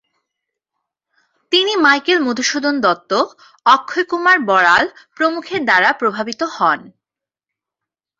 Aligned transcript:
তিনি 1.51 1.73
মাইকেল 1.75 2.19
মধুসূদন 2.19 2.75
দত্ত, 2.81 3.11
অক্ষয় 3.65 4.05
কুমার 4.05 4.37
বড়াল 4.45 4.83
প্রমুখের 5.15 5.61
দ্বারা 5.65 5.89
প্রভাবিত 5.93 6.41
হন। 6.55 6.79